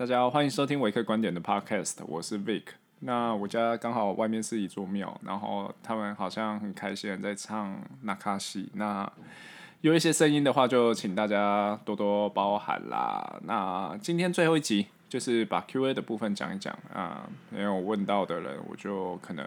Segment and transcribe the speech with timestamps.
[0.00, 2.62] 大家好，欢迎收听维克观点的 Podcast，我是 Vic。
[3.00, 8.70] 那我家刚好外面是一座庙，然后他们好像很开心在唱纳卡西。
[8.72, 9.12] 那
[9.82, 13.40] 有一些声音的话，就请大家多多包涵啦。
[13.44, 19.46] 那今天最后一集就是把 Q&A 的部分讲一讲啊，没有问到的人，我就可能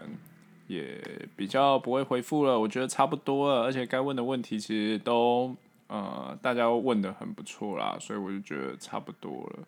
[0.68, 1.02] 也
[1.34, 2.60] 比较不会回复了。
[2.60, 5.56] 我觉得差不多了，而且该问的问题其实都
[5.88, 9.66] 呃大家问得很不错啦，所以我就觉得差不多了。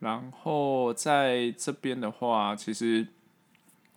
[0.00, 3.04] 然后在这边的话，其实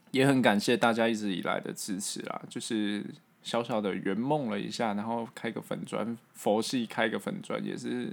[0.10, 3.06] 也很感谢大家一直以来的支持啦，就是
[3.44, 8.12] 小小的圆梦了一下，然后开个粉砖，佛系开个粉砖，也是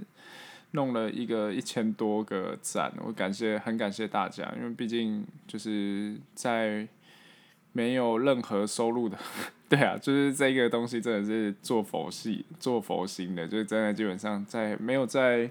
[0.73, 6.87] 弄了一个一千多个赞，我感谢很感谢大家，因为毕竟就是在
[7.71, 9.17] 没有任何收入的，
[9.67, 15.49] 对啊，就是这个东西真的是做佛系做佛心的，就是真的基本上在没有在。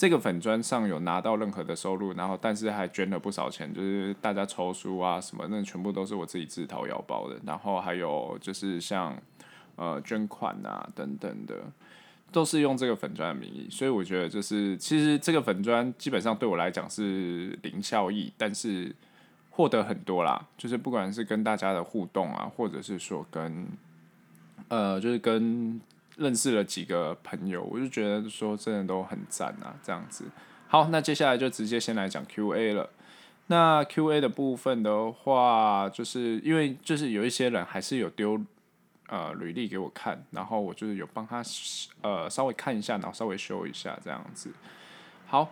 [0.00, 7.38] 这个粉砖上有拿到任何的收入，然后但是还捐了不少钱，就是大家抽书啊什么，那全部都是我自己自掏腰包的。
[7.44, 9.14] 然后还有就是像
[9.76, 11.54] 呃捐款啊等等的，
[12.32, 13.68] 都是用这个粉砖的名义。
[13.70, 18.96] 所以我觉得就是其实这个粉砖基本上对我来讲是零效益，但是
[19.50, 20.46] 获得很多啦。
[20.56, 23.66] 就是不管是跟大家的互动啊，或者是说跟
[24.68, 25.78] 呃就是跟。
[26.20, 30.26] 认识了几个朋友，我就觉得说真的都很赞啊，这样子。
[30.68, 32.90] 好，那接下来就直接先来讲 Q&A 了。
[33.46, 38.38] 那 Q&A 的部分的话，就是因为就是有一些人还是有丢
[39.08, 41.42] 呃履历给我看，然后我就是有帮他
[42.02, 44.52] 呃稍微看一下，然后稍微修一下这样子。
[45.26, 45.50] 好。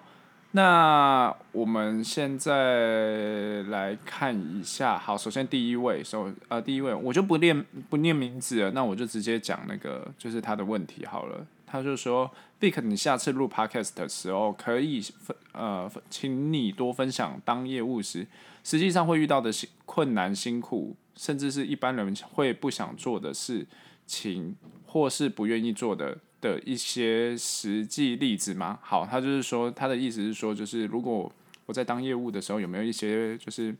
[0.59, 11.47] 那我们现在来看一下，好，首先第一位，首呃第一位，我就不念不念名字了，那我就直接讲那个就是他的问题好了。
[11.64, 12.29] 他就说
[12.61, 18.27] ，Vic，你下次录 Podcast 的时候，可以分呃，请你多分享当业务时
[18.64, 23.64] 实际上会遇到的辛困难、辛苦，甚至是一般人会不想做的事
[24.09, 24.57] 情，
[24.89, 26.18] 或是不愿意做的。
[26.40, 28.78] 的一些实际例子吗？
[28.82, 31.30] 好，他就是说，他的意思是说，就是如果
[31.66, 33.74] 我在当业务的时候，有没有一些就是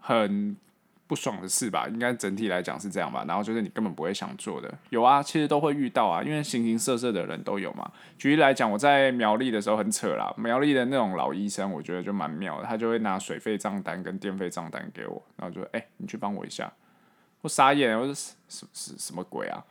[0.00, 0.56] 很
[1.06, 1.86] 不爽的事吧？
[1.88, 3.24] 应该整体来讲是这样吧。
[3.28, 7.90] 然后就是你根本不会想做的，有啊，其实都会遇到啊，因为形形色色的人都有嘛。
[8.18, 16.72] 举例来讲，我在苗栗的时候很扯啦，苗栗的那种老医生，我觉得就蛮妙的，他就会拿水费账单跟电费账单给我，然后就哎、你去帮我一下，
[17.42, 19.64] 我傻眼，我说什什什么鬼啊？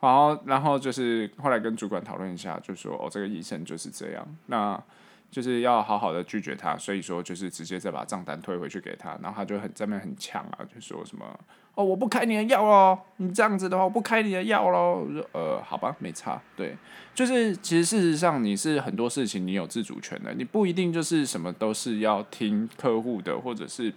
[0.00, 4.82] 好，然后就是后来跟主管讨论一下，就说哦，这个医生就是这样，那
[5.30, 11.38] 就是要好好的拒绝他，所以说就是直接再把账单退回去给他，然后他就很在那边很呛啊，就说什么
[11.74, 16.74] 哦，我不开你的药喽，你这样子的话我不开你的药喽，我说呃，好吧，没差，对，
[17.14, 23.92] 就是其实事实上你是很多事情你有自主权的，你不一定就是什么都是要听客户的，或者是。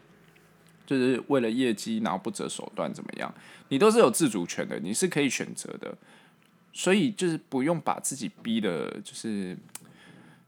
[0.97, 3.33] 就是为了业绩，然后不择手段怎么样？
[3.69, 5.97] 你都是有自主权的，你是可以选择的，
[6.71, 9.57] 所以就是不用把自己逼的，就是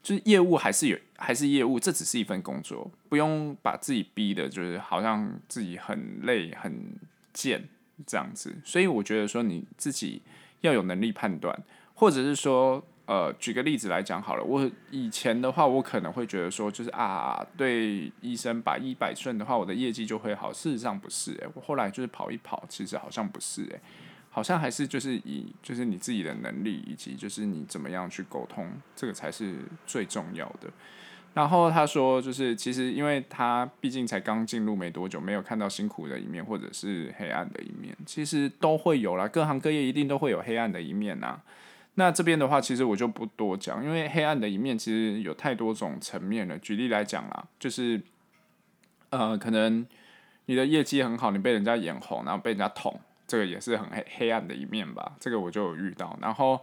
[0.01, 6.95] 就是业务还是有，还是业务，这只是一份工作，不用把自己逼的，就是好像自己很累很
[7.33, 7.67] 贱
[8.05, 8.55] 这样子。
[8.63, 10.21] 所以我觉得说你自己
[10.61, 11.63] 要有能力判断，
[11.93, 12.85] 或者是说。
[13.05, 20.51] 呃，举个例子来讲好了，我以前的话，我可能会觉得说，就是啊，对医生百依百顺的话，我的业绩就会好。
[20.51, 23.79] 事实上不是，诶，我后来就是跑一跑，其实好像不是，诶，
[24.31, 29.53] 好像还是就是以就是你自己的能力以及就是你怎么样去沟通，这个才是
[29.85, 30.69] 最重要的。
[31.35, 41.39] 然后他说，就是其实因为他毕竟才刚进入没多久，没有看到辛苦的一面或者是黑暗的一面，其实都会有啦，各行各业一定都会有黑暗的一面呐。
[41.95, 46.57] 那这边的话，其实我就不多讲，因为黑暗的一面其实有太多种层面了。
[46.59, 48.01] 举例来讲啦，就是，
[49.09, 49.85] 呃，可能
[50.45, 55.13] 你的业绩很好，你被人家眼红，然后被人家捅，这个也是很黑黑暗的一面吧。
[55.19, 56.17] 这个我就有遇到。
[56.21, 56.59] 然后，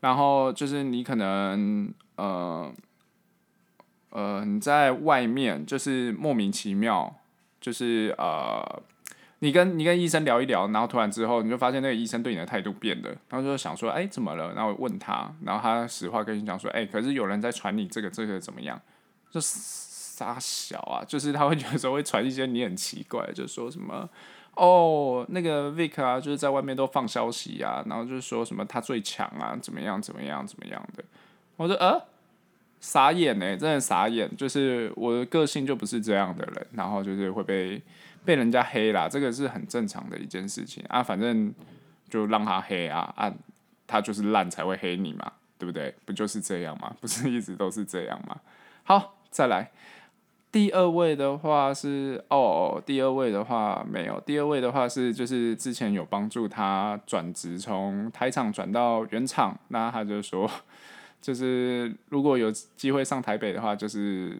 [0.00, 2.72] 然后就是你可能，呃，
[4.10, 7.16] 呃，你在外面就是莫名其妙，
[7.60, 8.82] 就是呃。
[9.42, 14.52] 你跟你跟医生聊一聊，然后突然之后你就发现那个医生对你的态度变了，然后就想说，哎，怎么了？
[14.52, 18.78] 然后问他，然后他实话跟你讲说，哎，可是有人在传你这个这个怎么样？
[19.30, 24.06] 就傻小啊，就是他会觉得说会传一些你很奇怪，就说什么，
[24.56, 31.02] 哦，那个 Vic 啊，就是在外面都放消息啊，然后就是说什么他最强啊，怎么样怎么样怎么样的。
[31.56, 31.98] 我说呃，
[32.78, 37.80] 傻眼呢，真的傻眼，就是我的个性就不是这样的人，然后就是会被。
[38.24, 41.52] 被人家黑啦，这个是很正常的一件事情啊，反正
[42.08, 43.32] 就让他黑啊，啊，
[43.86, 45.94] 他就是烂才会黑你嘛，对不对？
[46.04, 46.94] 不就是这样吗？
[47.00, 48.40] 不是一直都是这样吗？
[48.84, 49.70] 好，再来，
[50.52, 60.50] 第二位的话是哦，第二位的话没有，第二位的话是就是之前有帮助他转职从台厂转到原厂，那他就说，
[61.22, 64.36] 就是如果有机会上台北的话，就是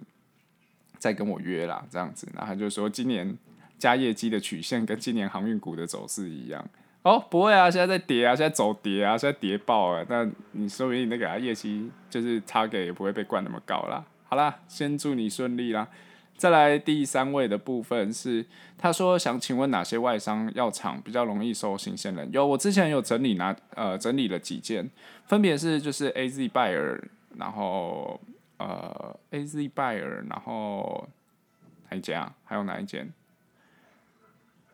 [0.99, 3.39] 再跟我约啦，这样子，然后他就说今年
[3.81, 6.65] 加业绩的曲线跟今年航运股的走势一样。
[7.03, 14.05] 哦，不会啊，现在在跌啊，现在走跌啊，现在跌爆啊，那你说不定那个业绩就是差给也不会被灌那么高啦。
[14.29, 15.89] 好啦，先祝你顺利啦。
[16.37, 18.45] 再来第三位的部分是，
[18.77, 22.31] 他说想请问哪些外商药厂比较容易收新鲜人？
[22.33, 24.91] 有，我之前有整理拿呃整理了几件，
[25.27, 26.99] 分别是就是 A Z Bayer，
[27.37, 28.21] 然后
[28.59, 31.09] 呃 A Z Bayer，然后
[31.91, 32.33] 哪一间啊？
[32.45, 33.11] 还有哪一间？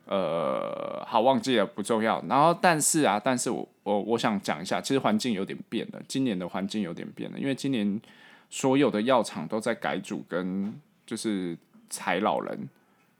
[0.06, 2.24] 呃，好忘记了，不重要。
[2.28, 8.00] 然后但是啊，但是我我我想讲一下，其实环境有点变了，今年的环境有点变了，因为今年。
[8.48, 10.72] 所有的药厂都在改组跟
[11.04, 11.58] 就是
[11.90, 12.68] 裁老人，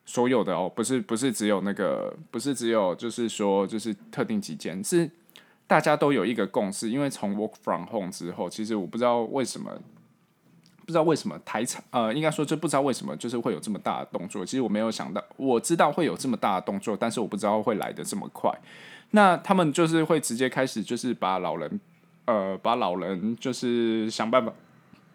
[0.04, 5.10] 所有的哦，不是不是只有那个，不是只有就是说就是特定几间，是
[5.66, 9.76] 大家都有一个共识，因为从 work from home 之后，其实我不知道为什么，
[10.86, 14.46] 不知道为什么台场呃，应该说就不知道为什么就是会有这么大的动作。
[14.46, 18.50] 其实我没有想到，我知道会有这么大的动作，但是我不知道会来的这么快。
[19.10, 21.80] 那他们就是会直接开始就是把老人
[22.24, 24.52] 呃，把老人就是想办法。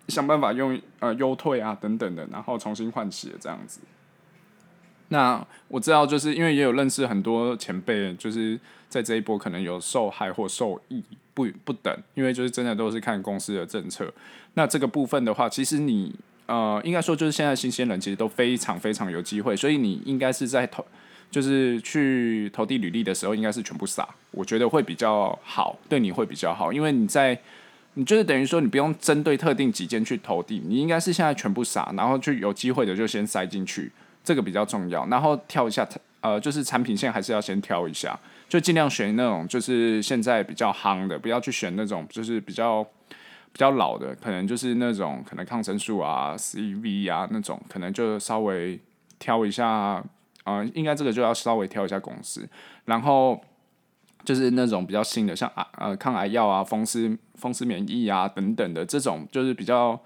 [0.07, 3.79] 想办法用呃优退啊等等的，然后重新换血这样子。
[5.11, 8.59] 那我知道，就是因为也有认识很多前辈，就是
[8.89, 11.03] 在这一波可能有受害或受益
[11.33, 14.11] 不不等，因为就是真的都是看公司的政策。
[14.53, 16.15] 那这个部分的话，其实你
[16.45, 20.85] 呃应该说就是现在新鲜人其实都非常非常有机会，所以你应该是在投
[21.29, 27.39] 就是去投递履历的时候，应该是全部撒，我觉得会比较好，对你会比较好，因为你在。
[27.95, 33.91] 你就是等于说，你不用针对特定几间去投递，你应该是现在全部撒，然后就有机会的就先塞进去，
[34.23, 35.05] 这个比较重要。
[35.07, 35.87] 然后挑一下，
[36.21, 48.79] 呃，就是产品线还是要先挑一下，就尽量选那种就是现在比较夯的，不要去选那种就是比较比较老的，可能就是那种可能抗生素啊、CV 啊那种，可能就稍微
[49.19, 49.67] 挑一下，
[50.43, 52.47] 啊、应该这个就要稍微挑一下公司，
[52.85, 53.41] 然后。
[54.23, 59.99] 就是那种比较新的，像啊呃抗癌药啊、风湿风湿免疫啊等等的这种，就是比较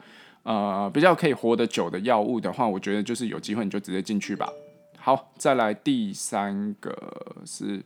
[0.46, 4.50] 呃比较可以活得久的药物的话，我觉得就是有机会你就直接进去吧。
[4.98, 6.96] 好，再来第三个
[7.46, 7.84] 是，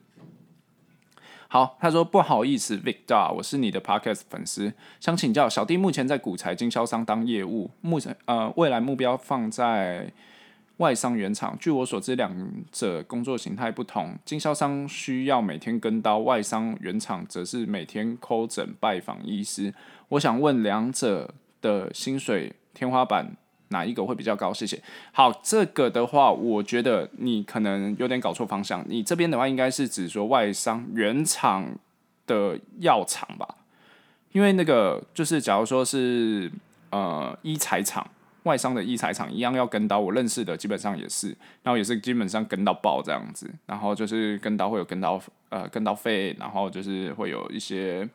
[1.48, 10.14] 好，他说不好意思，Victor，我是你的 Podcast 粉丝，想请教小弟目前在股材经销商当业务，目前呃未来目标放在。
[10.80, 12.34] 外商原厂，据我所知，两
[12.72, 14.18] 者工作形态不同。
[14.24, 19.74] 经销商需要每天跟刀，外商原厂则是每天叩诊拜访医师。
[20.08, 23.36] 我想问，两者的薪水天花板
[23.70, 24.54] 哪一个会比较高？
[24.54, 24.82] 谢谢。
[25.12, 28.84] 好，这个的话，我觉得你可能有点搞错方向。
[28.88, 31.78] 你这边的话，应该是指说外商原厂
[32.26, 33.48] 的药厂吧？
[34.32, 36.52] 因为那个就是，假如说是
[36.90, 38.06] 呃医材厂。
[38.44, 41.28] 外商的医材厂一样要跟刀，我认识的基本上也是，
[41.62, 48.08] 然后也是基本上跟到爆这样子，然后就是跟刀会有跟刀呃跟刀费，然后就是会有一些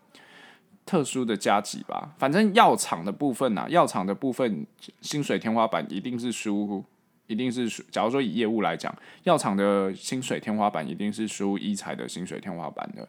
[0.86, 2.14] 特殊的加急吧。
[2.18, 4.66] 反正药厂的部分啊，药厂的部分
[5.00, 6.84] 薪水天花板一定是输，
[7.26, 7.82] 一定是输。
[7.90, 8.94] 假如说以业务来讲，
[9.24, 13.08] 药厂的薪水天花板一定是输医材的薪水天花板的，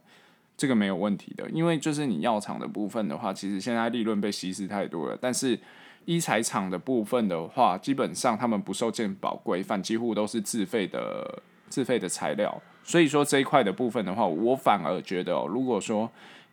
[0.55, 1.49] 这个没有问题的。
[1.49, 5.59] 因为就是你药厂的部分的话，其实现在利润被稀释太多了，但是。
[6.07, 12.61] 医材厂的部分的话，基本上他们不受健保规范，几乎都是自费的自费的材料。
[12.83, 16.07] 所以说这一块的部分的话，我反而觉得，如果说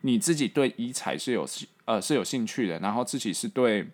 [0.05, 3.87] 你自己对医材是有兴呃是有兴趣的，然后自己是对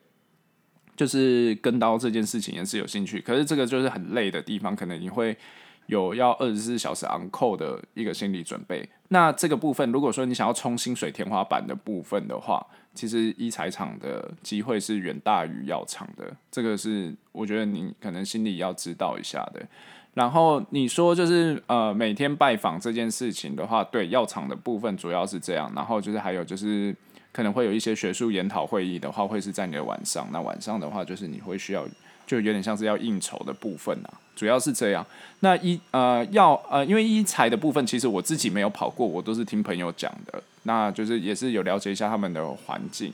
[0.95, 5.37] 就是跟刀这件事情也是有兴趣，可是这个就是很累的地方，可能你会
[5.85, 8.89] 有要二十四小时 on call 的一个心理准备。
[9.09, 19.65] 那这个部分，如果说你想要冲薪水天花板的部分的话，其实医材厂的机会是远大于药厂的，这个是我觉得你可能心里要知道一下的。
[20.13, 26.93] 然后你说就是呃每天拜访这件事情的话，对药厂的部分主要是这样，然后就是还有就是
[27.31, 30.27] 可能会有一些学术研讨会议的话，会是在你的晚上。
[30.31, 31.87] 那晚上的话，就是你会需要
[32.25, 35.05] 就有点像是要应酬的部分啊，主要是这样。
[35.41, 40.41] 那医呃药呃因为医材的部分，其实我自己没有跑过，我都是听朋友讲的。
[40.63, 43.13] 那就是也是有了解一下他们的环境，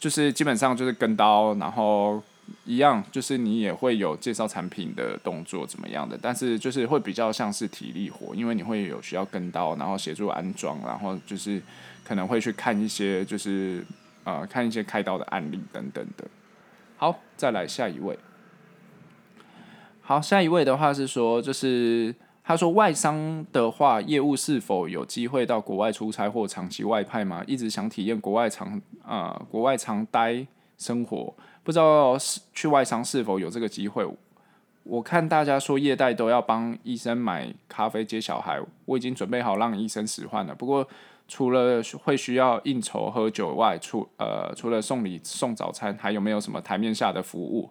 [0.00, 2.20] 就是基本上就是跟刀，然后
[2.64, 11.60] 一样，就是你也会有介绍产品的动作怎么样的，但是就是会比较像是体力活，因为你会有需要跟刀，然后协助安装，然后就是
[12.04, 13.84] 可能会去看一些就是
[14.24, 16.24] 呃看一些开刀的案例等等的。
[16.96, 18.18] 好，再来下一位。
[20.00, 27.42] 好，下一位的话是说，就是他说外商的话，业务是否有机会到国外出差或长期外派吗？
[27.46, 30.44] 一直想体验国外长啊、国外长待
[30.76, 34.06] 生活，不知道是去外商是否有这个机会。
[34.84, 40.54] 我看大家说业代都要帮医生买咖啡接小孩，我已经准备好让医生使唤了。
[40.54, 40.86] 不过
[41.28, 47.70] 除了会需要应酬喝酒外，除呃除了送礼送早餐，还有没有什么台面下的服务？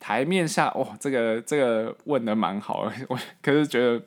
[0.00, 4.02] 台面下哇、这个这个问的蛮好，我可是觉得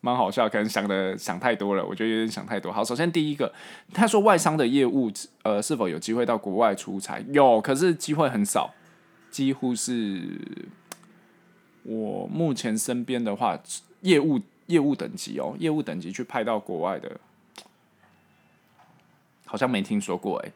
[0.00, 2.72] 蛮好笑，可能想的想太多了，我觉得有点想太多。
[2.72, 3.52] 好，首先第一个，
[3.92, 5.10] 他说外商的业务，
[5.42, 7.18] 呃，是否有机会到国外出差？
[7.32, 8.72] 有，可是机会很少，
[9.30, 10.38] 几乎是
[11.82, 13.58] 我目前身边的话，
[14.02, 17.18] 业务业务等级哦，业务等级去派到国外的，
[19.46, 20.52] 好像没听说过诶。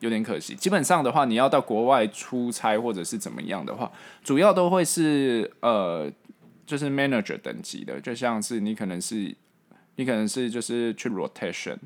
[0.00, 3.90] 有点可惜，基本上的话，你要到国外出差或者是怎么样的话，
[4.22, 6.08] 主要都会是呃，
[6.68, 9.34] 就是 manager 等级的，就像是你可能是
[9.96, 11.78] 你可能是就是去 rotation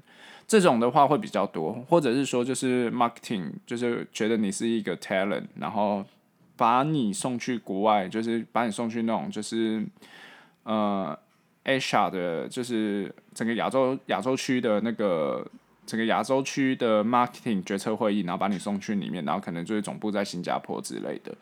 [0.47, 6.05] 这种的话会比较多，或者是说就是 marketing，就是觉得你是一个 talent，然后
[6.57, 9.87] 把你送去国外，就是把你送去那种就是
[10.65, 11.17] 呃
[11.65, 15.47] Asia 的，就是整个亚洲亚洲区的那个。
[15.85, 21.37] 整个亚洲区的 marketing 决策会议，然后把你送去里面，然后可能就是总部在新加坡之类的，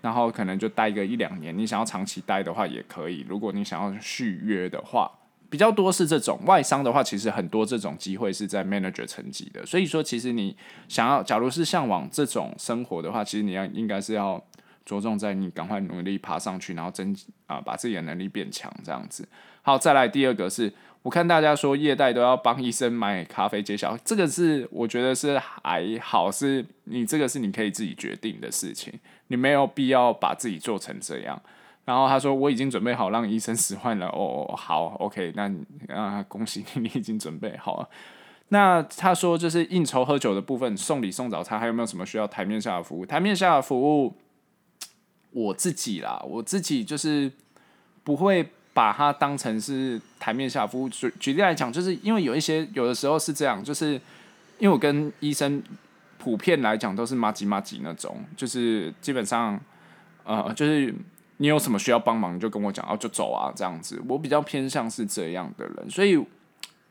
[0.00, 1.56] 然后可能就待个一两年。
[1.56, 5.10] 你想要长期待的话也可以，如果你想要续约的话，
[5.48, 9.64] 比较多是这种外商的话，其实很多这种机会是在 manager 层级的。
[9.66, 10.56] 所以说，其实你
[10.88, 14.42] 想要，假如是向往这种生活的话，其实你要应该是要
[14.84, 17.16] 着重在你赶快努力爬上去，然后增
[17.46, 19.28] 啊把自己的能力变强这样子。
[19.62, 20.72] 好，再来第二个是。
[21.02, 28.92] 我看大家说业代都要帮医生买咖啡接小孩，这个是我觉得是还好，是你这个是你可以自己决定的事情，
[29.30, 31.40] 你没有必要把自己做成这样。
[31.84, 35.50] 然后他说我已经准备好让医生使唤了，哦，好，OK，那
[35.88, 37.88] 啊恭喜你， 你已经准备好了。
[38.48, 43.06] 那他说就是应酬喝酒的部分，送礼送早餐，还有没有什么需要台面下的服务？
[43.06, 44.14] 台面下的服务，
[45.30, 47.32] 我自己啦，我自己就是
[48.04, 48.46] 不会。
[48.72, 50.88] 把它当成是台面下的服务。
[50.88, 53.94] 举举例来讲，就是因为有一些有的时候是这样，就是
[54.58, 55.60] 因为我跟医生
[56.20, 59.58] 普遍来讲都是麻吉麻吉那种，就是基本上
[60.24, 60.94] 呃，就是
[61.38, 64.00] 你有什么需要帮忙，你就跟我讲，然后就走啊这样子。
[64.06, 66.22] 我比较偏向是这样的人，所以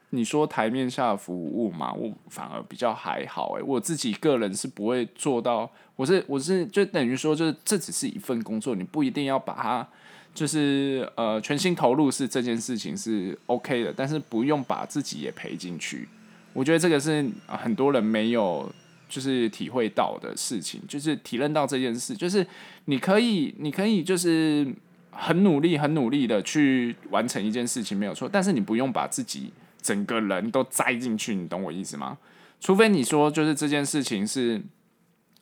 [0.09, 9.87] 你说台面下服务嘛，我反而比较还好诶，我自己个人是不会做到，我是我是就等于说，就是这只是一份工作，你不一定要把它。
[10.31, 16.07] 就是呃，全心投入是这件事情是 OK 的，但是不用把自己也赔进去。
[16.53, 18.71] 我觉得这个是很多人没有
[19.09, 22.45] 就是体会到的事情，就是体认到这件事，就是
[22.85, 24.65] 你可以，你可以就是
[25.11, 29.51] 很努力、很努力的去完成一件事情没有错，但是你不用把自己
[29.81, 32.17] 整个人都栽进去，你懂我意思吗？
[32.61, 34.61] 除非你说就是这件事情是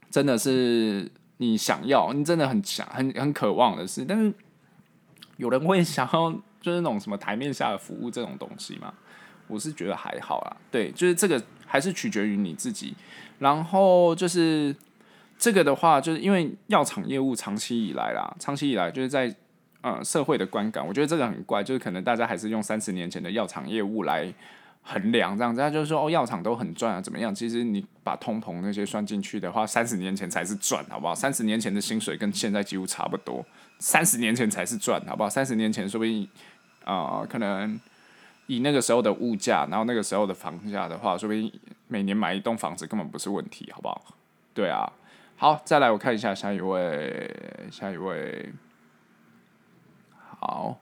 [0.09, 4.33] 真的是你想要，你真的很想、很很渴望的事，但是。
[5.37, 8.91] 有人会想要就是那种什么台面下的服务这种东西吗？
[9.45, 12.95] 我是觉得还好啦，对，就是这个还是取决于你自己。
[13.39, 14.75] 然后就是
[15.37, 19.33] 这个的话，就是因为药厂业务长期以来啦，长期以来就是在
[19.81, 24.33] 呃社会的观感，我觉得这个很怪，就是可能大家还是用三十年前的药厂业务来
[24.81, 27.33] 衡量这样子，他就是说哦药厂都很赚啊，怎么样？
[27.35, 31.13] 其实你把通膨那些算进去的话，三十年前才是赚，好不好？
[31.13, 33.45] 三十年前的薪水跟现在几乎差不多。
[33.79, 35.29] 三十年前才是赚，好不好？
[35.29, 36.27] 三十年前说不定，
[36.83, 37.79] 啊、可能
[38.47, 41.51] 以那个时候的物价，然后那个时候的房价的话，说不定
[41.87, 44.03] 每年买一栋房子根本不是问题，好不好？
[44.53, 44.91] 对啊，
[45.35, 47.29] 好，再来我看一下下一位，
[47.69, 48.51] 下一位，
[50.39, 50.79] 好，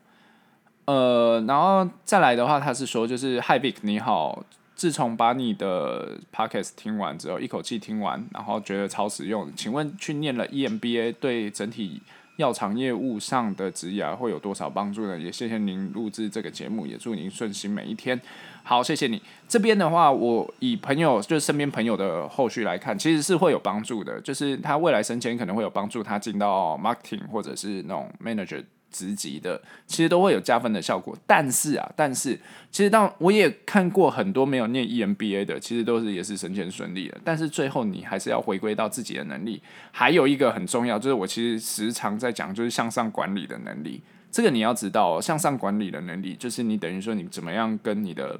[0.85, 4.45] 呃，然后再来的话，他是说，就是 Hi Vic 你好，
[4.75, 12.01] 自从把你的 Podcast 听完之后，一口气听完，然后觉得超实用，请问去念了 EMBA 对整体
[12.37, 15.17] 药厂业务上的职涯会有多少帮助呢？
[15.17, 18.19] 也谢谢您录制这个节目，也祝您顺心每一天。
[18.63, 19.21] 好，谢谢你。
[19.47, 24.19] 这边的话，我以朋友就是身边朋友的后续来看，其实是会有帮助的。
[24.21, 28.63] 就是他未来升迁可能会有帮助，他进到 marketing 或者是那种 manager。
[28.95, 32.39] 职级的其实都会有加分的效果，但是啊，但是
[32.71, 39.61] 其实当我也看过很多没有念 EMBA 的，其实都是也是升迁顺利的，但是最后你还是要回归到自己的能力。
[39.91, 44.01] 还有一个很重要，就是我其实时常在讲，就是向上管理的能力。
[44.31, 48.39] 这个你要知道，向上管理的能力，就是你等于说你怎么样跟你的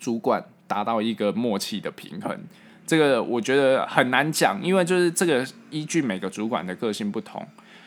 [0.00, 2.36] 主管达到一个默契的平衡。
[2.86, 7.46] 这个我觉得很难讲，因为就是这个依据每个主管的个性不同。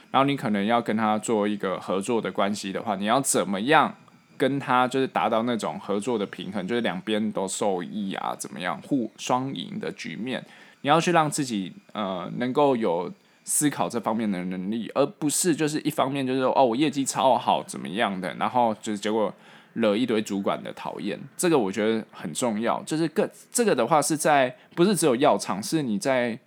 [0.10, 3.94] 然后你可能要跟他做一个合作的关系的话，你要怎么样
[4.38, 10.44] 跟他就是达到那种合作的平衡，就是两边都受益啊，怎么样互双赢的局面？
[10.82, 13.12] 你要去让自己呃能够有
[13.44, 19.34] 思考这方面的能力，而不是就是一方面就是哦我业绩超好怎么样的，然后就是结果
[19.74, 21.20] 惹一堆主管的讨厌。
[21.36, 26.40] 这个我觉得很重要，就是个这个的话是在不是只有药厂，是你在。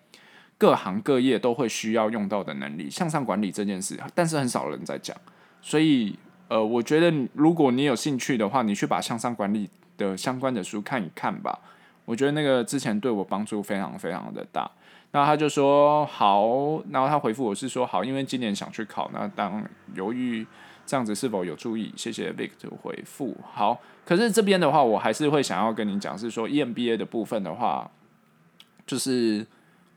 [0.60, 5.16] 各行各业都会需要用到的能力，向上管理这件事，但是很少人在讲。
[5.62, 6.14] 所以，
[6.48, 11.58] 呃，我觉得如果你有兴趣的话，你去把向上管理的相关的书看一看吧。
[12.04, 14.70] 我觉得那个之前对我帮助非常非常的大。
[15.12, 16.46] 那他就说好，
[16.90, 20.46] 然后他回复我是说好，因为今年想去考，那当犹豫
[20.84, 21.90] 这样子是否有注意？
[21.96, 23.34] 谢谢 Victor 回复。
[23.50, 27.90] 好，可是这边的话，我还是会想要跟你讲，是说 EMBA 的部分的话，
[28.84, 29.46] 就是。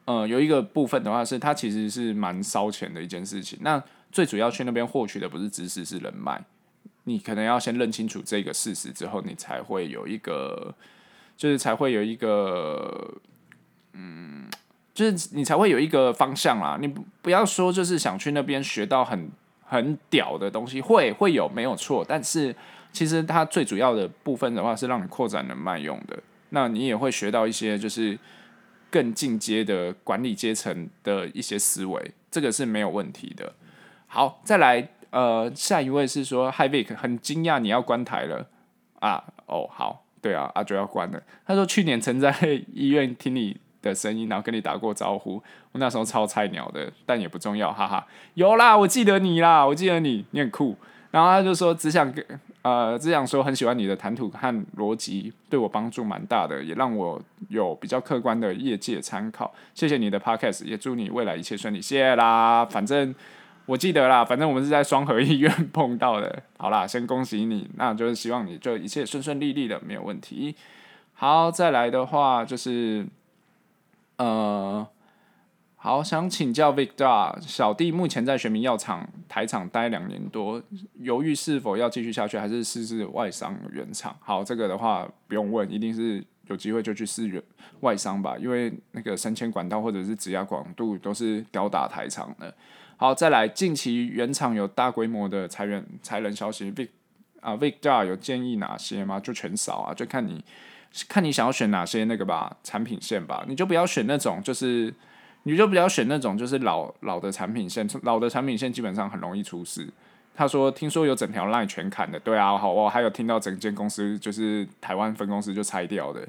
[0.06, 3.58] 呃，有一个部分的话是，它其实是蛮烧钱的一件事情。
[3.62, 3.82] 那
[4.12, 6.44] 最主要去那边获取的不是知识，是人脉。
[7.06, 10.76] 你可能要先认清楚这个事实之后，你才会有一个，
[11.38, 13.14] 就是才会有一个，
[13.94, 14.46] 嗯，
[14.94, 16.78] 就是你才会有一个方向啦。
[16.82, 19.30] 你不不要说就是想去那边学到很
[19.64, 22.06] 很屌的东西，会会有没有错？
[22.06, 22.54] 但是
[22.92, 26.20] 其实它最主要的部分的话是让你扩展人脉用的。
[26.50, 28.20] 那你也会学到一些就是。
[28.94, 33.52] 更进阶的管理阶层的一些思维，这个是没有问题的。
[34.06, 38.48] 好，再来，呃，下一位是说，Hi Vic，很惊讶你要关台了
[39.00, 39.24] 啊？
[39.48, 41.20] 哦，好，对啊，阿、啊、就要关了。
[41.44, 42.32] 他说去年曾在
[42.72, 48.06] 医院听你的声音，然后跟你打过招呼，我那时候超菜鸟的，但也不重要，哈哈。
[48.36, 50.78] 有啦，我记得你啦，我记得你，你很酷。
[51.10, 52.24] 然后他就说，只想跟。
[52.64, 59.54] 呃，只想说很喜欢你的谈吐和逻辑，对我帮助蛮大的，也让我有比较客观的业界参考。
[59.76, 61.82] 谢谢你的 podcast，也祝你未来一切顺利。
[61.82, 63.14] 谢谢啦，反正
[63.66, 66.42] 我记得啦，反正我们是在双和医院 碰到的。
[66.58, 70.56] 好啦，先恭喜你，那就是希望你就一切顺顺利利的，没有问题。
[71.14, 73.06] 好，再来的话就是，
[74.18, 74.88] 呃。
[75.84, 80.64] 好，想请教 Victor，小弟目前在学名药厂台厂待两年多，
[81.02, 84.16] 犹豫是否要继续下去，还是试试外商原厂。
[84.22, 87.44] 好，这个的话不用问，一定是有机会就去试原
[87.82, 92.56] 外商吧，因为那个升迁管道或者是职涯广度都是吊打台厂的。
[92.96, 96.88] 好，再来，近期原厂有大规模的裁员裁人消息，Vic
[97.42, 99.20] 啊 Victor 有建议哪些吗？
[99.20, 100.42] 就全扫啊，就看你
[101.10, 104.94] 看你想要选哪些那个吧，产品线吧，你就不要选那种就是。
[105.44, 109.88] 你就比较选那种就是老老的产品线，老的产品线基本上很容易出事。
[110.36, 116.28] 他说听说有整条 line 全砍的，对啊，好，哦还有听到整间公司就是台湾分公司就拆掉的。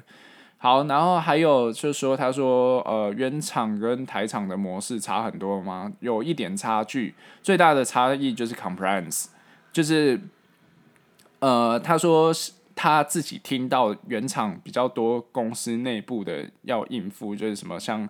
[0.57, 5.91] 好，然后还有就是说，他说呃原厂跟台厂的模式差很多吗？
[6.01, 9.27] 有一点差距，最大的差异就是 compliance，
[9.71, 10.19] 就是
[11.39, 12.31] 呃他说
[12.75, 18.07] 他自己听到原厂比较多公司内部的要应付，就是什么像。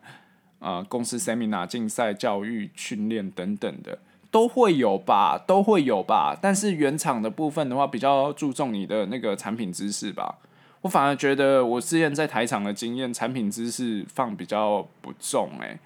[0.66, 4.00] 呃，公司 seminar、竞赛、教育、训练等等的
[4.32, 6.36] 都会有吧，都会有吧。
[6.42, 10.40] 但是原厂的部分的话，比较注重你的那个产品知识吧。
[10.82, 15.78] 我反而觉得我之前在台厂的经验，产品知识放比较不重诶、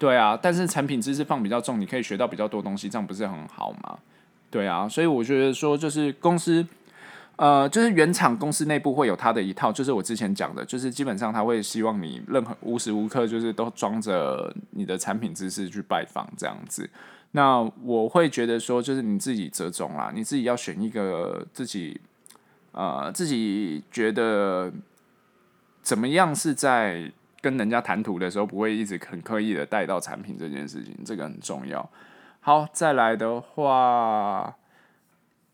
[0.00, 3.96] 对啊，但是产品知识放比较重，你可以学到比较多东西，这样不是很好吗？
[4.50, 6.66] 对啊，所以我觉得说，就是公司。
[7.36, 16.88] 呃，就是原厂公司内部会有他的一套，就是我之前讲的，就是基本上他会希望你任何无时无刻就是都装着你的产品知识去拜访这样子。
[17.32, 22.00] 那我会觉得说，就是你自己折中啦，你自己要选一个自己
[22.70, 24.72] 呃自己觉得
[25.82, 31.90] 怎么样是在跟人家谈吐的时候不会一直很刻意的带到产品这件事情，这个很重要。
[32.38, 34.54] 好，再来的话。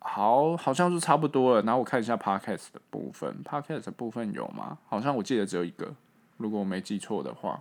[0.02, 1.62] 好，好像是差不多了。
[1.62, 4.78] 然后我看一下 podcast 的部分，podcast 部分有吗？
[4.88, 5.94] 好像我记得只有一个，
[6.38, 7.60] 如果我没记错的话。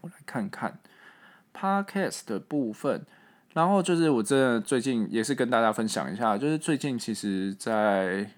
[0.00, 0.78] 我来看看
[1.54, 3.04] podcast 的部分。
[3.52, 8.30] 然后就是我真的最近也是跟大家分享一下，就是最近其实，在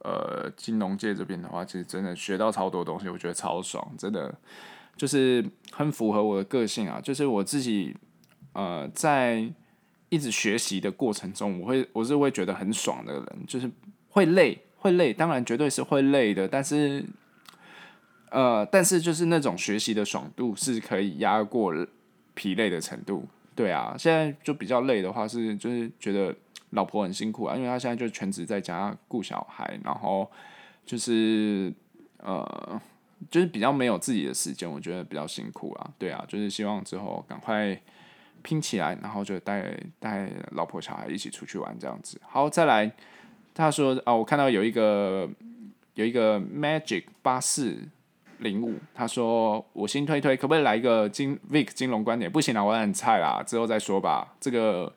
[0.00, 4.34] 呃金融界这边的话，其实真的学到超多东西，我觉得超爽，真的
[4.96, 7.00] 就是很符合我的个性啊。
[7.00, 7.96] 就是我自己
[8.52, 9.50] 呃在。
[10.10, 13.70] 一直学习的过程中，我会我是会觉得很爽的人，就是
[14.08, 17.04] 会累会累，当然绝对是会累的，但是，
[18.30, 21.72] 呃，但是就是那种学习的爽度是可以压过
[22.34, 23.24] 疲累的程度。
[23.54, 26.34] 对啊，现在就比较累的话是就是觉得
[26.70, 30.28] 老婆很辛苦啊，因为她现在就全职在家顾小孩，然后
[30.84, 31.72] 就是
[32.18, 32.80] 呃
[33.30, 35.90] 就是比较没有自己的时间，我觉得比较辛苦啊。
[35.96, 37.80] 对啊，就是希望之后赶快。
[38.42, 42.20] 拼起来，然后就带带老婆小孩一起出去玩这样子。
[42.26, 42.90] 好，再来，
[43.54, 45.28] 他说啊，我看到有一个
[45.94, 47.76] 有一个 Magic 八四
[48.38, 52.30] 零五，他说我新推推，可不可以来一个金 Vic 金融观点？
[52.30, 54.34] 不行啦，我很菜啦，之后再说吧。
[54.40, 54.92] 这个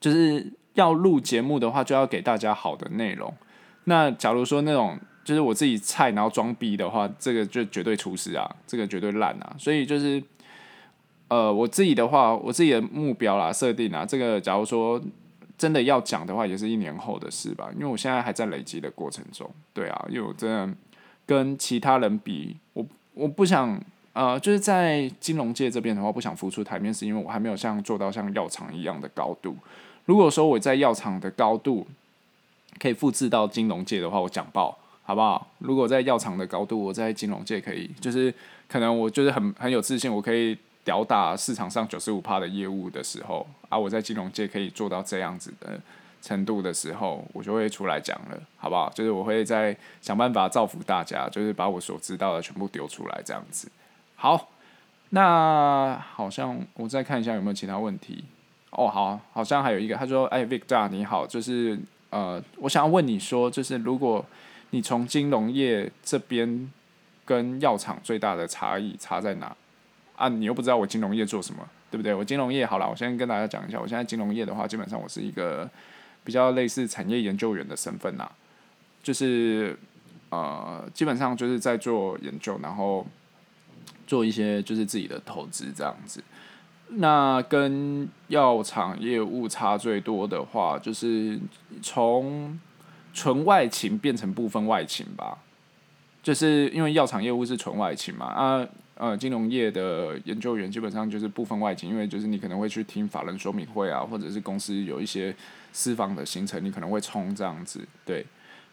[0.00, 3.32] 就是要录节目的话，就要给大家好的内容。
[3.84, 9.54] 那假如说那种就是我自己菜，然后装逼的话，这个就绝对出事啊，这个绝对烂啊。
[9.56, 10.20] 所以就是，
[11.32, 15.00] 呃，我自己的话，我自己的目标啦，设定啊，这个假如说
[15.56, 17.70] 真的要讲的话，也是一年后的事吧。
[17.72, 20.76] 因为我现在还在累积的过程中，对啊，因为我真的
[21.24, 23.80] 跟其他人比，我我不想，
[24.12, 29.56] 呃，就是在金融界这边的话，不想浮出台面，是因为我还没有像做到像药厂一样的高度。
[30.04, 31.86] 如果说我在药厂的高度，
[32.78, 35.46] 可以复制到金融界的话，我讲爆，好不好？
[35.60, 38.34] 如果在药厂的高度，我在金融界可以，就是
[38.68, 45.80] 可能我就是很很有自信，我可以吊打市场上九十五趴的业务的时候，啊，我在金融界可以做到这样子的
[46.20, 48.90] 程度的时候，我就会出来讲了，好不好？
[48.94, 53.70] 就是我会再想办法造福大家，就是把我所知道的全部丢出来，这样子。
[54.16, 54.50] 好，
[55.10, 58.24] 那好像我再看一下有没有其他问题。
[58.70, 61.78] 哦，好，好像还有一个，他说：“哎，Victor 你好，就是。”
[62.12, 64.22] 呃，我想要问你说，就是如果
[64.68, 66.70] 你从金融业这边
[67.24, 69.56] 跟药厂最大的差异差在哪？
[70.16, 72.14] 啊，你又不知道我金融业做什么，对不对？
[72.14, 75.68] 我金融业好了，我先跟大家讲一下，我现在金融业的话，基本上我是一个
[76.24, 78.30] 比较类似产业研究员的身份呐，
[79.02, 79.76] 就是
[80.30, 83.06] 呃，基本上就是在做研究，然后
[84.06, 86.22] 做一些就是自己的投资这样子。
[86.94, 91.40] 那跟药厂业务差最多的话，就是
[91.82, 92.60] 从
[93.14, 95.38] 纯外勤变成部分外勤吧。
[96.22, 98.64] 就是因为药厂业务是纯外勤嘛，啊，
[99.02, 105.34] 呃，金融业的研究员基本上就是部分外勤，因为就是你可能会去听法人说明会啊，或者是公司有一些
[105.72, 107.80] 私房的行程，你可能会冲这样子。
[108.04, 108.24] 对，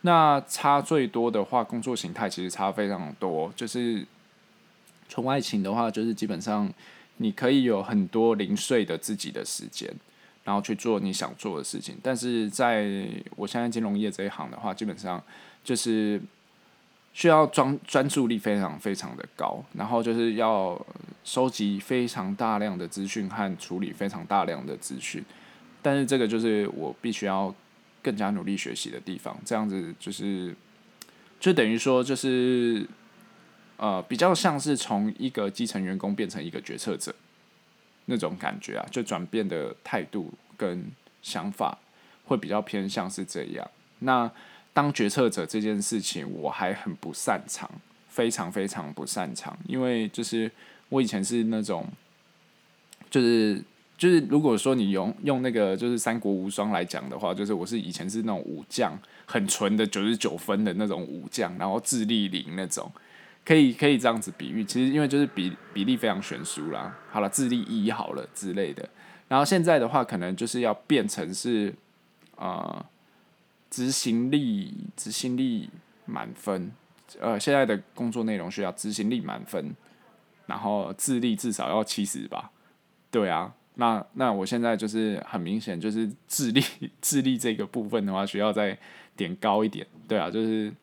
[0.01, 3.51] 那差最多的话，工作形态其实差非常多。
[3.55, 4.05] 就是
[5.07, 6.71] 纯外勤的话，就是基本上。
[7.21, 9.93] 你可以有很多零碎的自己的时间，
[10.45, 11.97] 然后去做你想做的事情。
[12.01, 15.21] 但是在我现在金融业这一行的话，基本上
[15.61, 16.21] 就是
[17.13, 20.79] 需要专专注力非常非常的高，然后就是要
[21.23, 25.23] 收集非常大量的资讯和处理非常大量的资讯。
[25.81, 27.53] 但是这个就是我必须要
[28.01, 29.37] 更加努力学习的地方。
[29.43, 30.55] 这样子就是，
[31.39, 32.87] 就等于说就是。
[33.81, 37.15] 呃，比较像是从一个基层员工变成一个决策者
[38.07, 40.91] 那种感觉啊，就转变的态度跟
[41.21, 41.77] 想法
[42.25, 43.65] 会比较偏向是这样。
[43.99, 44.29] 那
[44.73, 47.69] 当决策者这件事情，我还很不擅长，
[48.07, 50.51] 非常非常不擅长，因为就是
[50.89, 51.87] 我以前是那种，
[53.09, 53.61] 就是
[53.97, 62.91] 就是如果说你用用那个就是三国无双来讲的话，就是我是以前是那种武将，很纯的九十九分的那种武将，然后智力零那种。
[63.45, 66.95] 可以可以这样子比喻，其实因为就是比比例非常悬殊啦。
[67.09, 68.87] 好了，智力一好了之类的。
[69.27, 71.73] 然后现在的话，可能就是要变成是，
[72.35, 72.85] 呃，
[73.69, 75.69] 执行力执行力
[76.05, 76.71] 满分。
[77.19, 79.75] 呃，现在的工作内容需要执行力满分，
[80.45, 82.51] 然后智力至少要七十吧。
[83.09, 86.63] 对啊，那那我现在就是很明显就是智力
[87.01, 88.77] 智力这个部分的话，需要再
[89.15, 89.85] 点高一点。
[90.07, 90.73] 对啊，就是。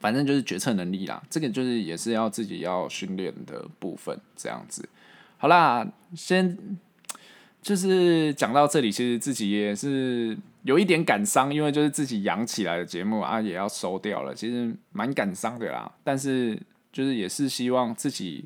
[0.00, 4.88] 反正就是决策能力啦，这个就是也是要自己要训练的部分，这样子。
[5.36, 5.86] 好啦，
[6.16, 6.56] 先
[7.62, 15.90] 就是讲到这里，其实自己也是有一点感伤，因为就是自己养起来的节目啊，也要收掉了，其实蛮感伤的啦。
[16.02, 16.60] 但是
[16.92, 18.44] 就是也是希望自己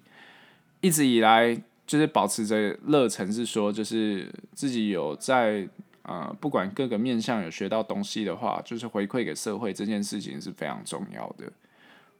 [0.81, 1.55] 一直以来
[1.87, 5.69] 就是保持着热忱，是说就是自己有在。
[6.07, 11.51] 呃，不管各个面向有学到东西的话，就是回馈给社会这件事情是非常重要的。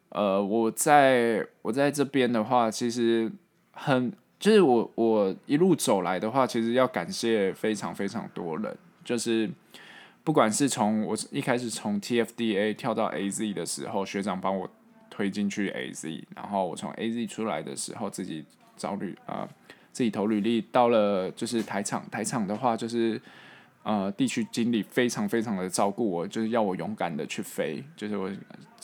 [0.09, 3.31] 呃，我在我在这边的话，其实
[3.73, 4.11] 很
[4.45, 8.77] 就是我我一路走来的话，其实要感谢非常非常多人。
[9.03, 9.51] 就是
[10.23, 14.69] 不管是从我一开始从 TFDA 跳到 AZ 的时候，学长帮我
[15.09, 18.45] 推进去 AZ，然后我从 AZ 出来的时候，自己
[18.77, 19.49] 找履啊、呃，
[19.93, 23.19] 自己投履历到了就是台厂，台厂的话就是。
[23.83, 28.31] 呃，地区经理非常非常的照顾我，就是要我勇敢的去飞，就是我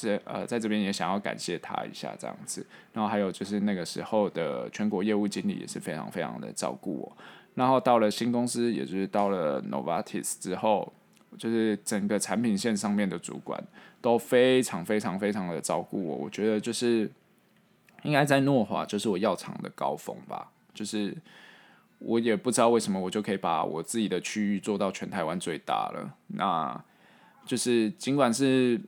[0.01, 2.67] 这呃在这边也想要感谢他一下这样子。
[2.93, 7.17] 然后还有就是那个时候的全国业务经理也是非常非常的照顾我。
[7.55, 10.93] 然后到了新公司，也就是到了 Novartis 之后，
[11.37, 13.63] 就是整个产品线上面的主管
[14.01, 16.17] 都非常非常非常的照顾我。
[16.17, 17.11] 我觉得就是
[18.03, 21.17] 应该在诺华就是我药厂的高峰吧，就是。
[22.03, 26.15] 我也不知道为什么我就可以把我自己的区域做到全台湾最大了。
[26.29, 26.83] 那
[27.45, 28.81] 就是尽管是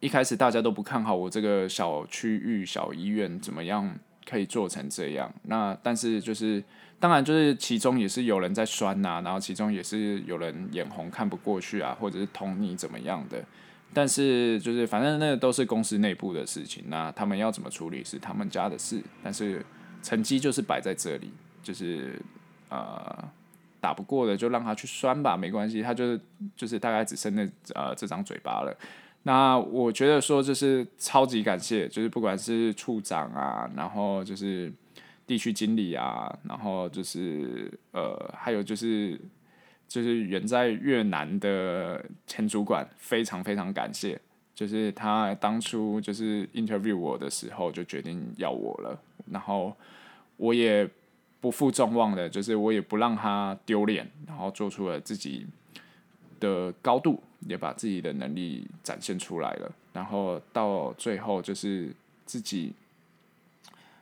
[0.00, 6.62] 一开始大家都不看好我这个小区域小医院怎么样可以做成这样，那但是就是
[6.98, 13.42] 当然就是其中也是有人在酸呐、然后其中也是有人眼红看不过去啊，或者是捅你怎么样的。
[13.94, 19.64] 但是就是反正那都是公司内部的事情，那他们要怎么处理是他们家的事，但是
[20.02, 21.30] 成绩就是摆在这里。
[21.62, 22.22] 就是
[22.68, 23.28] 呃
[23.80, 26.20] 打不过的就让他去酸吧，没关系，他就是
[26.56, 28.76] 就是大概只剩那呃这张嘴巴了。
[29.26, 34.72] 那我觉得说就是超级感谢，就是不管是处长啊，然后就是
[35.26, 39.20] 地区经理啊，然后就是呃还有就是
[39.88, 44.16] 就是远在越南的前主管，非常非常感谢，
[44.54, 48.96] 就是他当初就是 interview 我的时候就决定要我了，
[49.30, 49.76] 然后
[50.36, 50.88] 我也。
[51.38, 55.46] 不负众望的，就是我也不让他丢脸，然后做出了自己
[56.40, 59.72] 的高度，也把自己的能力展现出来了。
[59.92, 62.72] 然后到最后，就是自己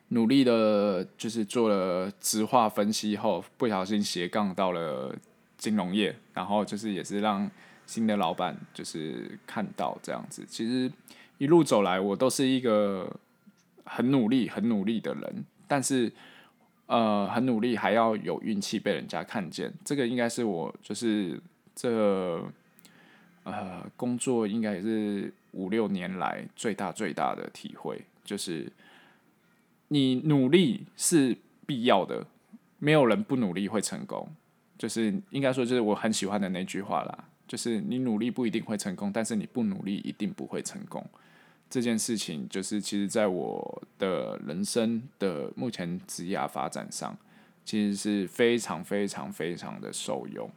[0.08, 5.14] 努力的，就是做了质化分析后，不小心斜杠到了
[5.56, 7.50] 金融业，然后就是也是让
[7.86, 10.44] 新的老板就是看到这样子。
[10.48, 10.90] 其实
[11.38, 13.14] 一路走来，我都是一个
[13.84, 16.12] 很努力、很努力的人，但是。
[16.86, 21.40] 呃，很努力，还要有运气被人家看见，这个应该是我就是
[21.74, 22.38] 这、
[23.44, 28.70] 呃工作应该也是五六年来最大最大的体会，就是
[29.88, 32.26] 你努力是必要的，
[32.78, 34.28] 没有人不努力会成功，
[34.76, 41.06] 就是应该说就是我很喜欢的那句话啦，就是你努力不一定会成功，但是你不努力一定不会成功。
[41.70, 47.16] 这件事情就是，其实在我的人生的目前职业发展上，
[47.64, 50.48] 其实是非常非常非常的受用，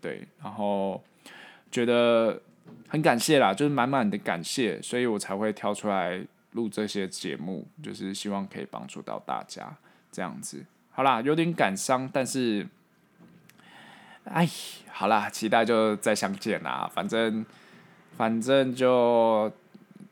[0.00, 1.02] 对，然后
[1.70, 2.40] 觉得
[2.88, 9.76] 很感谢啦，就是满满的感谢，所以我才会挑出来录这些节目，就是希望可以帮助到大家
[10.10, 10.64] 这样子。
[10.90, 12.66] 好啦，有点感伤，但是，
[14.24, 14.48] 哎，
[14.90, 17.44] 好啦，期待就再相见啦，反正，
[18.16, 19.52] 反正就。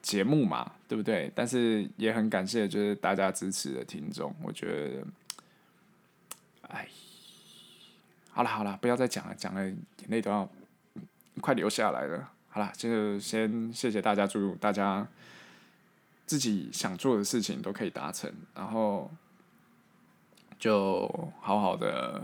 [0.03, 1.29] 节目嘛，对不对？
[1.35, 4.33] 但是也很感谢，就是大家支持的听众。
[4.41, 5.07] 我觉得，
[6.69, 6.87] 哎，
[8.31, 10.49] 好了好了，不要再讲了，讲了眼泪都要
[11.41, 12.31] 快留下来了。
[12.49, 15.07] 好了，就先谢谢大家，祝大家
[16.25, 19.11] 自己想做的事情都可以达成，然后
[20.59, 21.07] 就
[21.41, 22.23] 好好的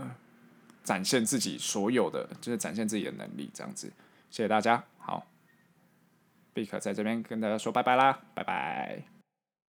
[0.83, 3.87] 展现自己所有的，就是展现自己的能力，这样子。
[4.29, 5.27] 谢谢大家，好。
[6.55, 9.12] 贝壳在这边跟大家说拜拜啦，拜拜。